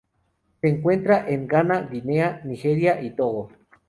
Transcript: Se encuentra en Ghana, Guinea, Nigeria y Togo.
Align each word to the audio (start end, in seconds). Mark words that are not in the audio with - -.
Se 0.61 0.67
encuentra 0.67 1.29
en 1.29 1.45
Ghana, 1.47 1.81
Guinea, 1.91 2.41
Nigeria 2.43 3.03
y 3.03 3.11
Togo. 3.15 3.51